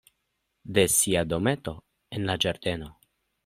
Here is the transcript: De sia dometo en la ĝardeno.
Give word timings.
De 0.77 0.87
sia 0.93 1.23
dometo 1.35 1.77
en 2.19 2.29
la 2.33 2.41
ĝardeno. 2.47 2.93